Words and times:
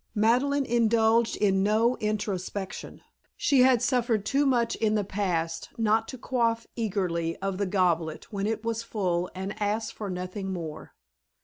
Madeleine 0.15 0.65
indulged 0.65 1.37
in 1.37 1.61
no 1.61 1.95
introspection. 1.97 3.03
She 3.37 3.59
had 3.61 3.83
suffered 3.83 4.25
too 4.25 4.47
much 4.47 4.73
in 4.77 4.95
the 4.95 5.03
past 5.03 5.69
not 5.77 6.07
to 6.07 6.17
quaff 6.17 6.65
eagerly 6.75 7.37
of 7.37 7.59
the 7.59 7.67
goblet 7.67 8.33
when 8.33 8.47
it 8.47 8.63
was 8.65 8.81
full 8.81 9.29
and 9.35 9.53
ask 9.61 9.93
for 9.93 10.09
nothing 10.09 10.51
more. 10.51 10.95